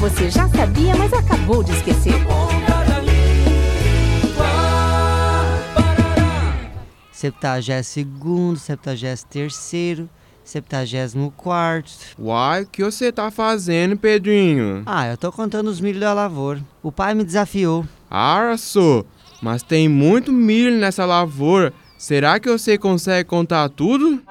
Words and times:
você 0.00 0.30
já 0.30 0.48
sabia, 0.48 0.96
mas 0.96 1.12
acabou 1.12 1.62
de 1.62 1.72
esquecer. 1.72 2.14
Septagésimo 7.12 7.84
segundo, 7.84 8.58
septagésimo 8.58 9.28
terceiro, 9.30 10.08
septagésimo 10.42 11.30
quarto. 11.36 11.92
Uai, 12.18 12.62
o 12.62 12.66
que 12.66 12.82
você 12.82 13.12
tá 13.12 13.30
fazendo, 13.30 13.96
Pedrinho? 13.96 14.82
Ah, 14.86 15.06
eu 15.06 15.18
tô 15.18 15.30
contando 15.30 15.68
os 15.68 15.80
milho 15.80 16.00
da 16.00 16.14
lavoura. 16.14 16.60
O 16.82 16.90
pai 16.90 17.14
me 17.14 17.22
desafiou. 17.22 17.86
Arço, 18.10 19.04
mas 19.42 19.62
tem 19.62 19.86
muito 19.88 20.32
milho 20.32 20.76
nessa 20.76 21.04
lavoura. 21.04 21.72
Será 21.98 22.40
que 22.40 22.50
você 22.50 22.78
consegue 22.78 23.28
contar 23.28 23.68
tudo? 23.68 24.22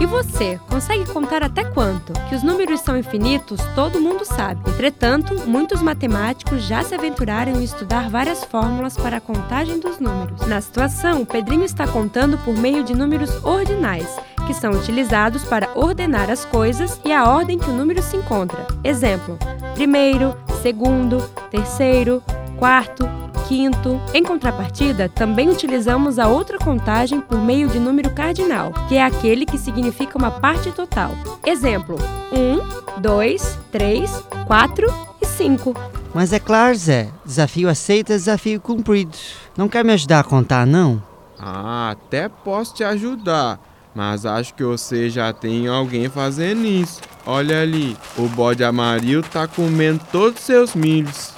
E 0.00 0.06
você, 0.06 0.60
consegue 0.70 1.04
contar 1.06 1.42
até 1.42 1.64
quanto? 1.64 2.12
Que 2.28 2.34
os 2.36 2.44
números 2.44 2.80
são 2.80 2.96
infinitos, 2.96 3.60
todo 3.74 4.00
mundo 4.00 4.24
sabe. 4.24 4.60
Entretanto, 4.70 5.34
muitos 5.44 5.82
matemáticos 5.82 6.62
já 6.62 6.84
se 6.84 6.94
aventuraram 6.94 7.52
em 7.52 7.64
estudar 7.64 8.08
várias 8.08 8.44
fórmulas 8.44 8.96
para 8.96 9.16
a 9.16 9.20
contagem 9.20 9.80
dos 9.80 9.98
números. 9.98 10.46
Na 10.46 10.60
situação, 10.60 11.22
o 11.22 11.26
Pedrinho 11.26 11.64
está 11.64 11.86
contando 11.88 12.38
por 12.38 12.56
meio 12.56 12.84
de 12.84 12.94
números 12.94 13.44
ordinais, 13.44 14.08
que 14.46 14.54
são 14.54 14.70
utilizados 14.70 15.42
para 15.44 15.68
ordenar 15.74 16.30
as 16.30 16.44
coisas 16.44 17.00
e 17.04 17.12
a 17.12 17.28
ordem 17.28 17.58
que 17.58 17.68
o 17.68 17.74
número 17.74 18.00
se 18.00 18.16
encontra. 18.16 18.68
Exemplo: 18.84 19.36
primeiro, 19.74 20.36
segundo, 20.62 21.20
terceiro, 21.50 22.22
quarto, 22.56 23.08
quinto. 23.48 23.98
Em 24.12 24.22
contrapartida, 24.22 25.08
também 25.08 25.48
utilizamos 25.48 26.18
a 26.18 26.28
outra 26.28 26.58
contagem 26.58 27.20
por 27.20 27.40
meio 27.40 27.68
de 27.68 27.80
número 27.80 28.10
cardinal, 28.10 28.72
que 28.86 28.96
é 28.96 29.02
aquele 29.02 29.46
que 29.46 29.56
significa 29.56 30.18
uma 30.18 30.30
parte 30.30 30.70
total. 30.70 31.12
Exemplo: 31.44 31.96
1, 32.30 33.00
2, 33.00 33.58
3, 33.72 34.10
4 34.46 34.86
e 35.22 35.26
5. 35.26 35.74
Mas 36.14 36.32
é 36.32 36.38
claro, 36.38 36.74
Zé. 36.76 37.08
Desafio 37.24 37.68
aceito 37.68 38.12
é 38.12 38.16
desafio 38.16 38.60
cumprido. 38.60 39.16
Não 39.56 39.68
quer 39.68 39.84
me 39.84 39.92
ajudar 39.92 40.20
a 40.20 40.24
contar, 40.24 40.66
não? 40.66 41.02
Ah, 41.38 41.90
até 41.90 42.28
posso 42.28 42.74
te 42.74 42.84
ajudar. 42.84 43.60
Mas 43.94 44.26
acho 44.26 44.54
que 44.54 44.62
você 44.62 45.10
já 45.10 45.32
tem 45.32 45.66
alguém 45.66 46.08
fazendo 46.08 46.64
isso. 46.64 47.00
Olha 47.26 47.62
ali, 47.62 47.96
o 48.16 48.28
bode 48.28 48.62
amarillo 48.62 49.22
tá 49.22 49.46
comendo 49.46 50.00
todos 50.12 50.40
os 50.40 50.46
seus 50.46 50.74
milhos. 50.74 51.37